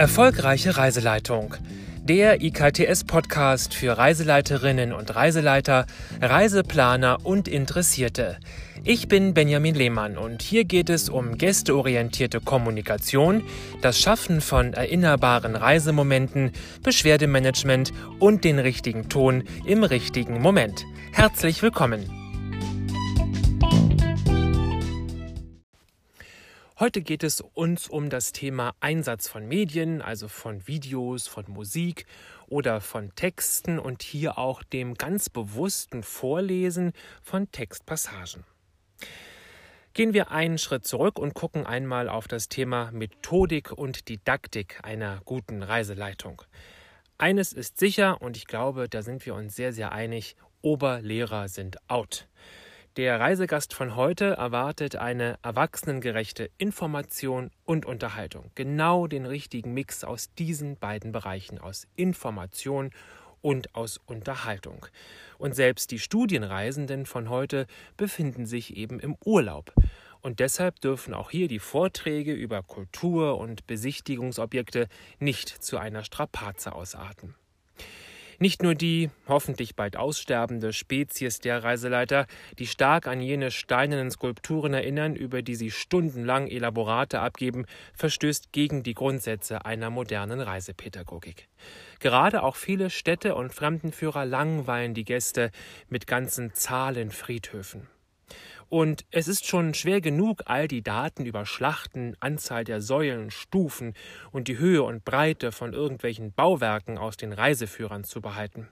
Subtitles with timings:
[0.00, 1.56] Erfolgreiche Reiseleitung.
[2.02, 5.84] Der IKTS-Podcast für Reiseleiterinnen und Reiseleiter,
[6.22, 8.38] Reiseplaner und Interessierte.
[8.82, 13.42] Ich bin Benjamin Lehmann und hier geht es um gästeorientierte Kommunikation,
[13.82, 20.86] das Schaffen von erinnerbaren Reisemomenten, Beschwerdemanagement und den richtigen Ton im richtigen Moment.
[21.12, 22.19] Herzlich willkommen.
[26.80, 32.06] Heute geht es uns um das Thema Einsatz von Medien, also von Videos, von Musik
[32.48, 38.44] oder von Texten und hier auch dem ganz bewussten Vorlesen von Textpassagen.
[39.92, 45.20] Gehen wir einen Schritt zurück und gucken einmal auf das Thema Methodik und Didaktik einer
[45.26, 46.40] guten Reiseleitung.
[47.18, 51.76] Eines ist sicher und ich glaube, da sind wir uns sehr, sehr einig, Oberlehrer sind
[51.90, 52.26] out.
[52.96, 58.50] Der Reisegast von heute erwartet eine erwachsenengerechte Information und Unterhaltung.
[58.56, 62.90] Genau den richtigen Mix aus diesen beiden Bereichen, aus Information
[63.42, 64.86] und aus Unterhaltung.
[65.38, 69.72] Und selbst die Studienreisenden von heute befinden sich eben im Urlaub.
[70.20, 74.88] Und deshalb dürfen auch hier die Vorträge über Kultur und Besichtigungsobjekte
[75.20, 77.36] nicht zu einer Strapaze ausarten.
[78.42, 82.26] Nicht nur die, hoffentlich bald aussterbende Spezies der Reiseleiter,
[82.58, 88.82] die stark an jene steinernen Skulpturen erinnern, über die sie stundenlang Elaborate abgeben, verstößt gegen
[88.82, 91.48] die Grundsätze einer modernen Reisepädagogik.
[91.98, 95.50] Gerade auch viele Städte und Fremdenführer langweilen die Gäste
[95.90, 97.88] mit ganzen Zahlenfriedhöfen.
[98.70, 103.94] Und es ist schon schwer genug, all die Daten über Schlachten, Anzahl der Säulen, Stufen
[104.30, 108.68] und die Höhe und Breite von irgendwelchen Bauwerken aus den Reiseführern zu behalten.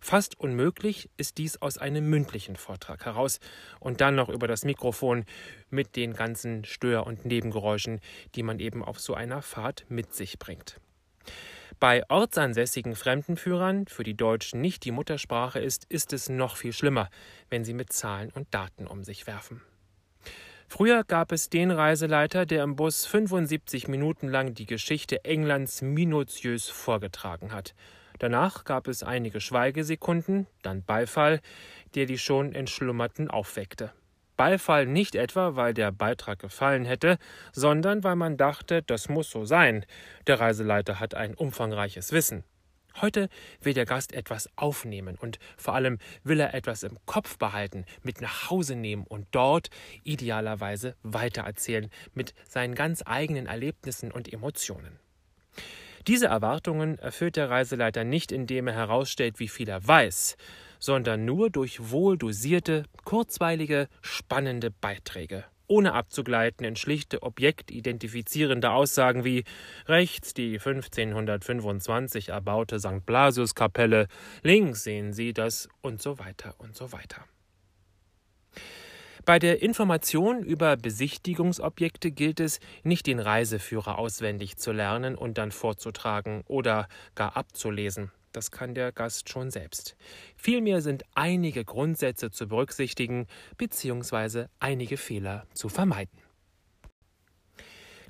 [0.00, 3.40] Fast unmöglich ist dies aus einem mündlichen Vortrag heraus
[3.80, 5.24] und dann noch über das Mikrofon
[5.68, 7.98] mit den ganzen Stör- und Nebengeräuschen,
[8.36, 10.80] die man eben auf so einer Fahrt mit sich bringt.
[11.80, 17.08] Bei ortsansässigen Fremdenführern, für die Deutsch nicht die Muttersprache ist, ist es noch viel schlimmer,
[17.48, 19.62] wenn sie mit Zahlen und Daten um sich werfen.
[20.68, 26.68] Früher gab es den Reiseleiter, der im Bus 75 Minuten lang die Geschichte Englands minutiös
[26.68, 27.74] vorgetragen hat.
[28.18, 31.40] Danach gab es einige Schweigesekunden, dann Beifall,
[31.94, 33.90] der die schon Entschlummerten aufweckte.
[34.40, 37.18] Beifall nicht etwa, weil der Beitrag gefallen hätte,
[37.52, 39.84] sondern weil man dachte, das muss so sein.
[40.26, 42.42] Der Reiseleiter hat ein umfangreiches Wissen.
[43.02, 43.28] Heute
[43.60, 48.22] will der Gast etwas aufnehmen und vor allem will er etwas im Kopf behalten, mit
[48.22, 49.68] nach Hause nehmen und dort
[50.04, 54.98] idealerweise weitererzählen mit seinen ganz eigenen Erlebnissen und Emotionen.
[56.06, 60.38] Diese Erwartungen erfüllt der Reiseleiter nicht, indem er herausstellt, wie viel er weiß,
[60.80, 69.44] sondern nur durch wohl dosierte, kurzweilige, spannende Beiträge, ohne abzugleiten in schlichte objektidentifizierende Aussagen wie
[69.86, 73.06] rechts die 1525 erbaute St.
[73.06, 74.08] Blasiuskapelle,
[74.42, 77.24] links sehen Sie das und so weiter und so weiter.
[79.26, 85.52] Bei der Information über Besichtigungsobjekte gilt es, nicht den Reiseführer auswendig zu lernen und dann
[85.52, 88.10] vorzutragen oder gar abzulesen.
[88.32, 89.96] Das kann der Gast schon selbst.
[90.36, 93.26] Vielmehr sind einige Grundsätze zu berücksichtigen
[93.56, 94.46] bzw.
[94.60, 96.18] einige Fehler zu vermeiden.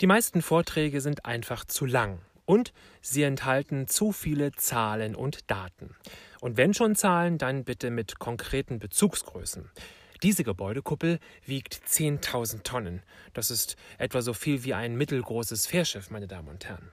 [0.00, 5.96] Die meisten Vorträge sind einfach zu lang und sie enthalten zu viele Zahlen und Daten.
[6.40, 9.70] Und wenn schon Zahlen, dann bitte mit konkreten Bezugsgrößen.
[10.22, 13.02] Diese Gebäudekuppel wiegt 10.000 Tonnen.
[13.34, 16.90] Das ist etwa so viel wie ein mittelgroßes Fährschiff, meine Damen und Herren.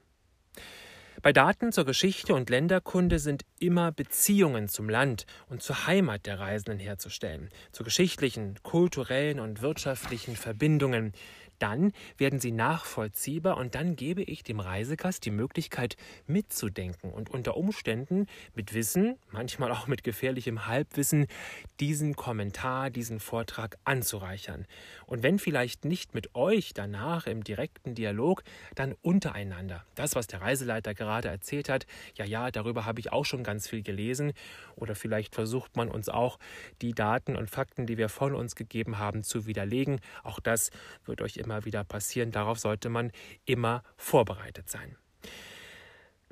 [1.26, 6.40] Bei Daten zur Geschichte und Länderkunde sind immer Beziehungen zum Land und zur Heimat der
[6.40, 11.14] Reisenden herzustellen, zu geschichtlichen, kulturellen und wirtschaftlichen Verbindungen,
[11.60, 17.58] dann werden sie nachvollziehbar und dann gebe ich dem Reisegast die Möglichkeit mitzudenken und unter
[17.58, 21.28] Umständen mit Wissen, manchmal auch mit gefährlichem Halbwissen,
[21.80, 24.66] diesen Kommentar, diesen Vortrag anzureichern.
[25.06, 28.44] Und wenn vielleicht nicht mit euch danach im direkten Dialog,
[28.76, 29.86] dann untereinander.
[29.96, 31.86] Das, was der Reiseleiter gerade erzählt hat,
[32.16, 34.34] ja, ja, darüber habe ich auch schon ganz viel gelesen.
[34.76, 36.40] Oder vielleicht versucht man uns auch
[36.82, 40.00] die Daten und Fakten, die wir von uns gegeben haben, zu widerlegen.
[40.24, 40.70] Auch das
[41.06, 42.32] wird euch immer wieder passieren.
[42.32, 43.12] Darauf sollte man
[43.46, 44.98] immer vorbereitet sein.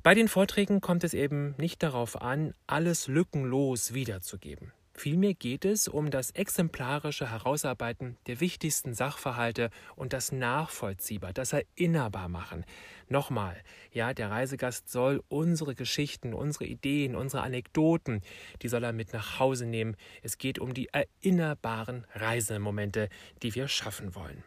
[0.03, 4.73] Bei den Vorträgen kommt es eben nicht darauf an, alles lückenlos wiederzugeben.
[4.95, 12.29] Vielmehr geht es um das exemplarische Herausarbeiten der wichtigsten Sachverhalte und das nachvollziehbar, das erinnerbar
[12.29, 12.63] machen.
[13.09, 13.55] Nochmal,
[13.91, 18.21] ja, der Reisegast soll unsere Geschichten, unsere Ideen, unsere Anekdoten,
[18.61, 19.97] die soll er mit nach Hause nehmen.
[20.21, 23.09] Es geht um die erinnerbaren Reisemomente,
[23.41, 24.43] die wir schaffen wollen.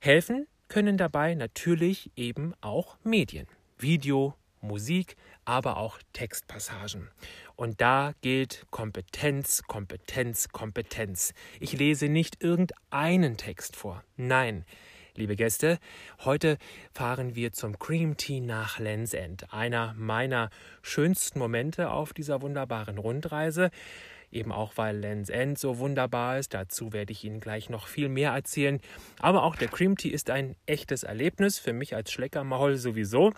[0.00, 3.46] Helfen können dabei natürlich eben auch Medien,
[3.78, 7.08] Video, Musik, aber auch Textpassagen.
[7.54, 11.34] Und da gilt Kompetenz, Kompetenz, Kompetenz.
[11.60, 14.02] Ich lese nicht irgendeinen Text vor.
[14.16, 14.64] Nein,
[15.14, 15.78] liebe Gäste,
[16.24, 16.58] heute
[16.92, 20.50] fahren wir zum Cream Tea nach Lands End, einer meiner
[20.82, 23.70] schönsten Momente auf dieser wunderbaren Rundreise.
[24.36, 26.52] Eben auch, weil Lands End so wunderbar ist.
[26.52, 28.80] Dazu werde ich Ihnen gleich noch viel mehr erzählen.
[29.18, 33.32] Aber auch der Cream Tea ist ein echtes Erlebnis, für mich als Schleckermaul sowieso.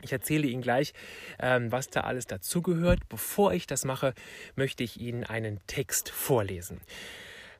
[0.00, 0.94] Ich erzähle Ihnen gleich,
[1.38, 3.00] ähm, was da alles dazugehört.
[3.10, 4.14] Bevor ich das mache,
[4.56, 6.80] möchte ich Ihnen einen Text vorlesen.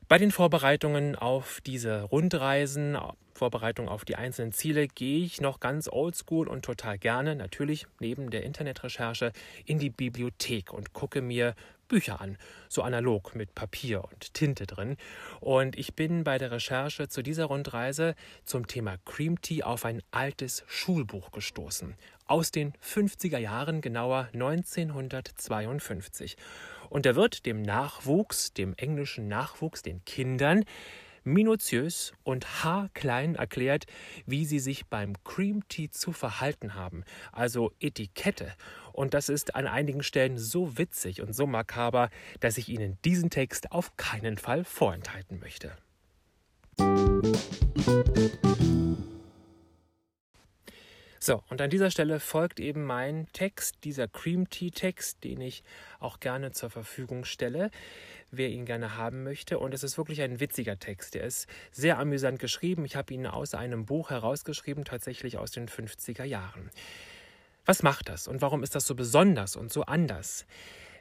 [0.09, 2.97] Bei den Vorbereitungen auf diese Rundreisen,
[3.33, 8.29] Vorbereitung auf die einzelnen Ziele, gehe ich noch ganz oldschool und total gerne, natürlich neben
[8.29, 9.31] der Internetrecherche,
[9.65, 11.55] in die Bibliothek und gucke mir
[11.87, 12.37] Bücher an,
[12.69, 14.97] so analog mit Papier und Tinte drin.
[15.41, 18.15] Und ich bin bei der Recherche zu dieser Rundreise
[18.45, 21.95] zum Thema Cream Tea auf ein altes Schulbuch gestoßen.
[22.25, 26.37] Aus den 50er Jahren, genauer 1952.
[26.89, 30.63] Und er wird dem Nachwuchs, dem englischen Nachwuchs, den Kindern,
[31.23, 33.85] minutiös und haarklein erklärt,
[34.25, 38.53] wie sie sich beim Cream Tea zu verhalten haben, also Etikette.
[38.91, 42.09] Und das ist an einigen Stellen so witzig und so makaber,
[42.39, 45.75] dass ich Ihnen diesen Text auf keinen Fall vorenthalten möchte.
[51.25, 55.63] So, und an dieser Stelle folgt eben mein Text, dieser Cream Tea Text, den ich
[56.01, 57.71] auch gerne zur Verfügung stelle,
[58.37, 59.59] wer ihn gerne haben möchte.
[59.59, 61.13] Und es ist wirklich ein witziger Text.
[61.13, 62.85] Der ist sehr amüsant geschrieben.
[62.85, 66.69] Ich habe ihn aus einem Buch herausgeschrieben, tatsächlich aus den 50er Jahren.
[67.65, 70.45] Was macht das und warum ist das so besonders und so anders?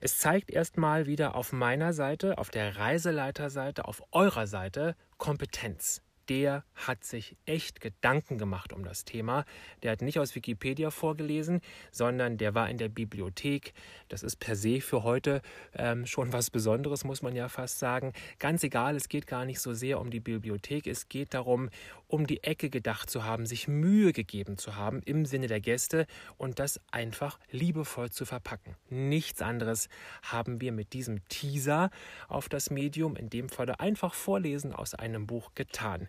[0.00, 6.64] Es zeigt erstmal wieder auf meiner Seite, auf der Reiseleiterseite, auf eurer Seite Kompetenz der
[6.74, 9.44] hat sich echt Gedanken gemacht um das Thema.
[9.82, 11.60] Der hat nicht aus Wikipedia vorgelesen,
[11.90, 13.72] sondern der war in der Bibliothek.
[14.08, 15.42] Das ist per se für heute
[15.74, 18.12] ähm, schon was Besonderes, muss man ja fast sagen.
[18.38, 20.86] Ganz egal, es geht gar nicht so sehr um die Bibliothek.
[20.86, 21.70] Es geht darum,
[22.06, 26.06] um die Ecke gedacht zu haben, sich Mühe gegeben zu haben im Sinne der Gäste
[26.36, 28.76] und das einfach liebevoll zu verpacken.
[28.90, 29.88] Nichts anderes
[30.22, 31.90] haben wir mit diesem Teaser
[32.28, 36.08] auf das Medium, in dem Falle einfach Vorlesen aus einem Buch getan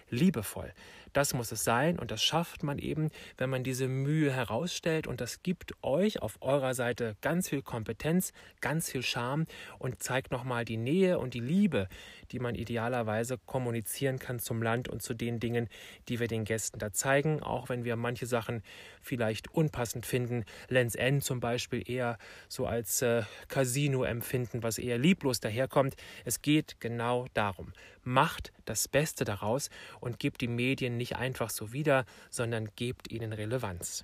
[0.11, 0.71] liebevoll.
[1.13, 5.19] Das muss es sein und das schafft man eben, wenn man diese Mühe herausstellt und
[5.19, 8.31] das gibt euch auf eurer Seite ganz viel Kompetenz,
[8.61, 9.45] ganz viel Charme
[9.77, 11.89] und zeigt nochmal die Nähe und die Liebe,
[12.31, 15.67] die man idealerweise kommunizieren kann zum Land und zu den Dingen,
[16.07, 18.63] die wir den Gästen da zeigen, auch wenn wir manche Sachen
[19.01, 20.45] vielleicht unpassend finden.
[20.69, 22.17] Lens End zum Beispiel eher
[22.47, 25.95] so als äh, Casino empfinden, was eher lieblos daherkommt.
[26.23, 27.73] Es geht genau darum.
[28.03, 29.69] Macht das Beste daraus
[30.01, 34.03] und gebt die Medien nicht einfach so wieder, sondern gebt ihnen Relevanz.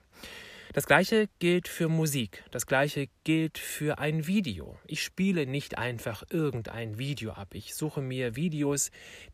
[0.74, 4.78] Das gleiche gilt für Musik, das gleiche gilt für ein Video.
[4.86, 7.50] Ich spiele nicht einfach irgendein Video ab.
[7.54, 8.92] Ich suche mir Videos,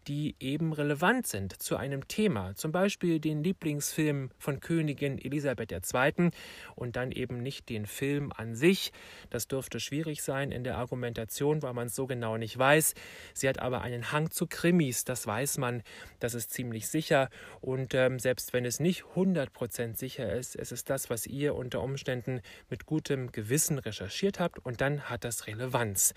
[0.08, 6.30] die eben relevant sind zu einem Thema, zum Beispiel den Lieblingsfilm von Königin Elisabeth II.
[6.76, 8.92] und dann eben nicht den Film an sich.
[9.30, 12.94] Das dürfte schwierig sein in der Argumentation, weil man es so genau nicht weiß.
[13.34, 15.82] Sie hat aber einen Hang zu Krimis, das weiß man,
[16.20, 20.90] das ist ziemlich sicher und ähm, selbst wenn es nicht 100% sicher ist, es ist
[20.90, 25.48] das, was was ihr unter Umständen mit gutem Gewissen recherchiert habt und dann hat das
[25.48, 26.14] Relevanz.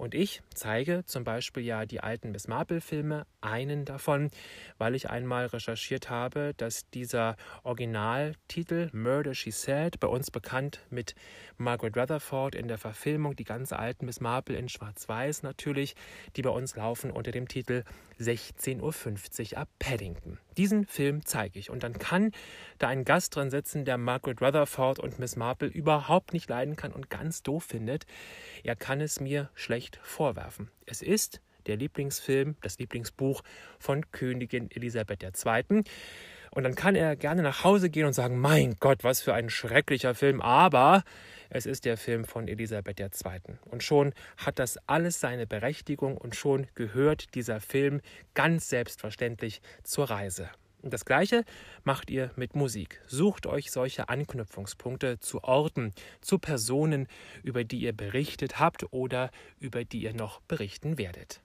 [0.00, 4.30] Und ich zeige zum Beispiel ja die alten Miss Marple-Filme, einen davon,
[4.78, 11.14] weil ich einmal recherchiert habe, dass dieser Originaltitel Murder She Said, bei uns bekannt mit
[11.58, 15.94] Margaret Rutherford in der Verfilmung, die ganz alten Miss Marple in Schwarz-Weiß natürlich,
[16.34, 17.84] die bei uns laufen unter dem Titel
[18.18, 20.38] 16.50 Uhr ab Paddington.
[20.56, 22.32] Diesen Film zeige ich und dann kann
[22.78, 26.92] da ein Gast drin sitzen, der Margaret Rutherford und Miss Marple überhaupt nicht leiden kann
[26.92, 28.06] und ganz doof findet.
[28.62, 30.70] Er kann es mir schlecht vorwerfen.
[30.86, 33.42] Es ist der Lieblingsfilm, das Lieblingsbuch
[33.78, 35.84] von Königin Elisabeth II.
[36.52, 39.50] Und dann kann er gerne nach Hause gehen und sagen, mein Gott, was für ein
[39.50, 41.04] schrecklicher Film, aber
[41.48, 43.56] es ist der Film von Elisabeth II.
[43.66, 48.00] Und schon hat das alles seine Berechtigung und schon gehört dieser Film
[48.34, 50.50] ganz selbstverständlich zur Reise.
[50.82, 51.44] Das Gleiche
[51.84, 53.02] macht ihr mit Musik.
[53.06, 57.06] Sucht euch solche Anknüpfungspunkte zu Orten, zu Personen,
[57.42, 61.42] über die ihr berichtet habt oder über die ihr noch berichten werdet.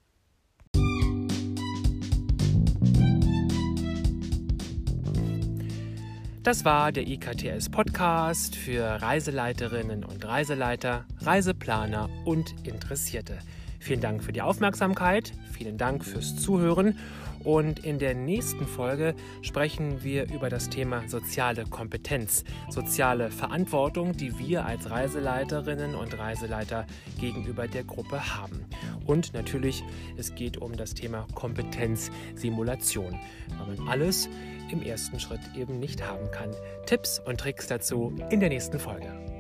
[6.43, 13.39] Das war der IKTS Podcast für Reiseleiterinnen und Reiseleiter, Reiseplaner und Interessierte.
[13.79, 16.97] Vielen Dank für die Aufmerksamkeit, vielen Dank fürs Zuhören
[17.45, 24.37] Und in der nächsten Folge sprechen wir über das Thema soziale Kompetenz, soziale Verantwortung, die
[24.39, 26.87] wir als Reiseleiterinnen und Reiseleiter
[27.19, 28.65] gegenüber der Gruppe haben.
[29.05, 29.83] Und natürlich,
[30.17, 33.17] es geht um das Thema Kompetenzsimulation,
[33.57, 34.27] weil man alles
[34.71, 36.49] im ersten Schritt eben nicht haben kann.
[36.87, 39.34] Tipps und Tricks dazu in der nächsten Folge.